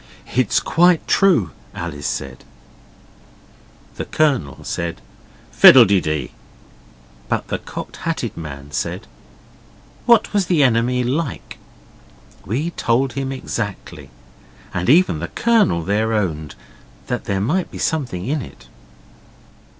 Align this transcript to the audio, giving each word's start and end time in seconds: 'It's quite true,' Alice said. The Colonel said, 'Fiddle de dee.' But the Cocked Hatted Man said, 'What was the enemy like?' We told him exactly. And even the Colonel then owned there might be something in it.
'It's 0.35 0.59
quite 0.59 1.07
true,' 1.07 1.51
Alice 1.75 2.07
said. 2.07 2.43
The 3.97 4.05
Colonel 4.05 4.63
said, 4.63 4.99
'Fiddle 5.51 5.85
de 5.85 6.01
dee.' 6.01 6.31
But 7.29 7.49
the 7.49 7.59
Cocked 7.59 7.97
Hatted 7.97 8.35
Man 8.35 8.71
said, 8.71 9.05
'What 10.07 10.33
was 10.33 10.47
the 10.47 10.63
enemy 10.63 11.03
like?' 11.03 11.59
We 12.47 12.71
told 12.71 13.13
him 13.13 13.31
exactly. 13.31 14.09
And 14.73 14.89
even 14.89 15.19
the 15.19 15.27
Colonel 15.27 15.83
then 15.83 16.11
owned 16.11 16.55
there 17.05 17.39
might 17.39 17.69
be 17.69 17.77
something 17.77 18.25
in 18.25 18.41
it. 18.41 18.67